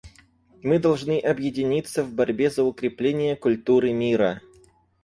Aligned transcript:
Мы 0.63 0.79
должны 0.79 1.19
объединиться 1.19 2.03
в 2.03 2.11
борьбе 2.11 2.49
за 2.49 2.63
укрепление 2.63 3.35
культуры 3.35 3.93
мира. 3.93 4.41